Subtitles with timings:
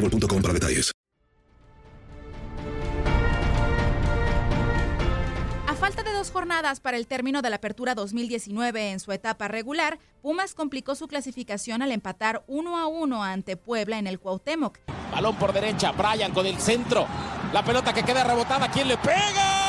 [0.00, 0.92] boostmobile.com para detalles.
[5.66, 9.48] A falta de dos jornadas para el término de la apertura 2019 en su etapa
[9.48, 14.78] regular, Pumas complicó su clasificación al empatar 1 a 1 ante Puebla en el Cuauhtémoc.
[15.12, 17.06] Balón por derecha, Brian con el centro.
[17.52, 19.59] La pelota que queda rebotada, ¿quién le pega?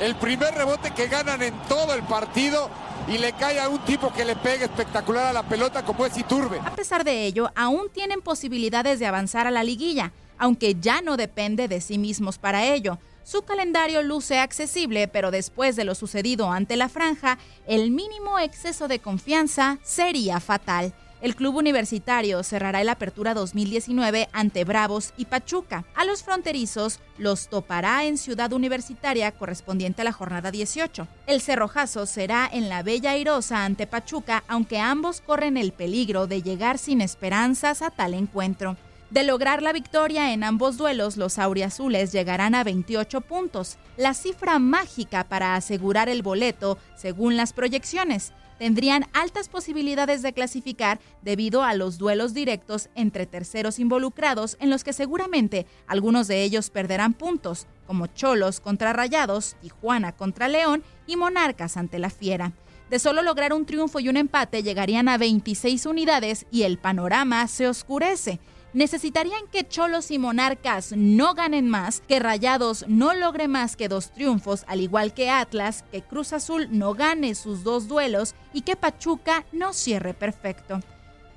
[0.00, 2.70] El primer rebote que ganan en todo el partido
[3.08, 6.16] y le cae a un tipo que le pega espectacular a la pelota como es
[6.16, 6.60] Iturbe.
[6.64, 11.16] A pesar de ello, aún tienen posibilidades de avanzar a la liguilla, aunque ya no
[11.16, 12.98] depende de sí mismos para ello.
[13.24, 18.88] Su calendario luce accesible, pero después de lo sucedido ante la franja, el mínimo exceso
[18.88, 20.94] de confianza sería fatal.
[21.20, 25.84] El club universitario cerrará el Apertura 2019 ante Bravos y Pachuca.
[25.96, 31.08] A los fronterizos los topará en Ciudad Universitaria correspondiente a la jornada 18.
[31.26, 36.42] El cerrojazo será en la Bella Airosa ante Pachuca, aunque ambos corren el peligro de
[36.42, 38.76] llegar sin esperanzas a tal encuentro.
[39.10, 44.58] De lograr la victoria en ambos duelos, los auriazules llegarán a 28 puntos, la cifra
[44.58, 51.74] mágica para asegurar el boleto según las proyecciones tendrían altas posibilidades de clasificar debido a
[51.74, 57.66] los duelos directos entre terceros involucrados en los que seguramente algunos de ellos perderán puntos,
[57.86, 62.52] como Cholos contra Rayados, Tijuana contra León y Monarcas ante la Fiera.
[62.90, 67.46] De solo lograr un triunfo y un empate llegarían a 26 unidades y el panorama
[67.46, 68.40] se oscurece
[68.72, 74.12] necesitarían que Cholos y Monarcas no ganen más, que Rayados no logre más que dos
[74.12, 78.76] triunfos, al igual que Atlas, que Cruz Azul no gane sus dos duelos y que
[78.76, 80.80] Pachuca no cierre perfecto.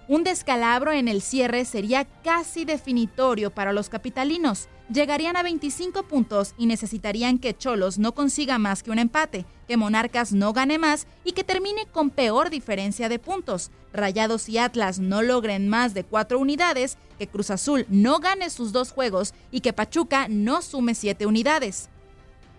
[0.08, 4.68] Un descalabro en el cierre sería casi definitorio para los capitalinos.
[4.92, 9.78] Llegarían a 25 puntos y necesitarían que Cholos no consiga más que un empate, que
[9.78, 13.72] Monarcas no gane más y que termine con peor diferencia de puntos.
[13.94, 18.74] Rayados y Atlas no logren más de cuatro unidades, que Cruz Azul no gane sus
[18.74, 21.88] dos juegos y que Pachuca no sume siete unidades.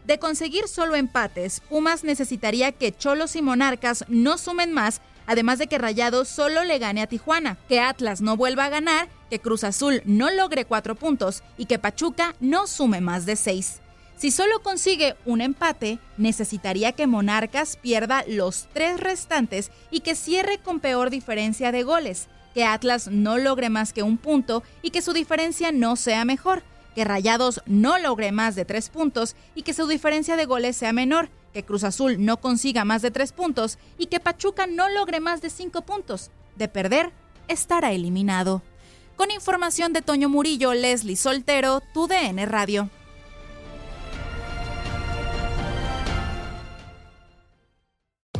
[0.07, 5.67] De conseguir solo empates, Pumas necesitaría que Cholos y Monarcas no sumen más además de
[5.67, 9.65] que Rayados solo le gane a Tijuana, que Atlas no vuelva a ganar, que Cruz
[9.65, 13.81] Azul no logre cuatro puntos y que Pachuca no sume más de seis.
[14.19, 20.59] Si solo consigue un empate, necesitaría que Monarcas pierda los tres restantes y que cierre
[20.59, 25.01] con peor diferencia de goles, que Atlas no logre más que un punto y que
[25.01, 26.63] su diferencia no sea mejor,
[26.95, 30.93] que Rayados no logre más de tres puntos y que su diferencia de goles sea
[30.93, 35.21] menor, que Cruz Azul no consiga más de tres puntos y que Pachuca no logre
[35.21, 36.31] más de cinco puntos.
[36.57, 37.13] De perder,
[37.49, 38.61] estará eliminado.
[39.17, 42.91] Con información de Toño Murillo, Leslie Soltero, TUDN Radio.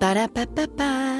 [0.00, 1.19] Ba-da-ba-ba-ba.